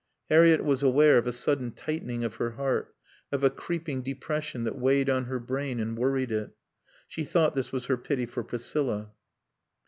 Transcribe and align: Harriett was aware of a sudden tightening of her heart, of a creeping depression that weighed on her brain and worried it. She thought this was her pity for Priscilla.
Harriett 0.31 0.63
was 0.65 0.81
aware 0.81 1.19
of 1.19 1.27
a 1.27 1.31
sudden 1.31 1.69
tightening 1.71 2.23
of 2.23 2.37
her 2.37 2.53
heart, 2.53 2.95
of 3.31 3.43
a 3.43 3.51
creeping 3.51 4.01
depression 4.01 4.63
that 4.63 4.75
weighed 4.79 5.11
on 5.11 5.25
her 5.25 5.37
brain 5.39 5.79
and 5.79 5.95
worried 5.95 6.31
it. 6.31 6.55
She 7.07 7.23
thought 7.23 7.53
this 7.53 7.71
was 7.71 7.85
her 7.85 7.97
pity 7.97 8.25
for 8.25 8.43
Priscilla. 8.43 9.11